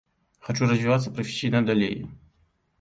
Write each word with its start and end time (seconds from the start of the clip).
Хачу 0.47 0.69
развівацца 0.71 1.13
прафесійна 1.19 1.63
далей. 1.71 1.97